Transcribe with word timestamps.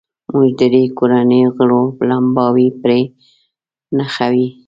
موږ 0.33 0.49
درې 0.61 0.83
کورنیو 0.97 1.49
غړو 1.57 1.81
لمباوې 2.09 2.67
پرې 2.81 2.99
نښوې. 3.97 4.47